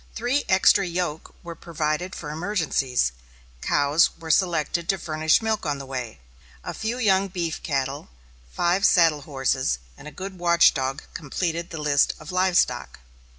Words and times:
Three 0.15 0.43
extra 0.49 0.83
yoke 0.87 1.35
were 1.43 1.53
provided 1.53 2.15
for 2.15 2.31
emergencies. 2.31 3.11
Cows 3.61 4.09
were 4.17 4.31
selected 4.31 4.89
to 4.89 4.97
furnish 4.97 5.43
milk 5.43 5.63
on 5.63 5.77
the 5.77 5.85
way. 5.85 6.19
A 6.63 6.73
few 6.73 6.97
young 6.97 7.27
beef 7.27 7.61
cattle, 7.61 8.09
five 8.51 8.83
saddle 8.83 9.21
horses, 9.21 9.77
and 9.95 10.07
a 10.07 10.11
good 10.11 10.39
watch 10.39 10.73
dog 10.73 11.03
completed 11.13 11.69
the 11.69 11.77
list 11.77 12.15
of 12.19 12.31
live 12.31 12.57
stock. 12.57 13.01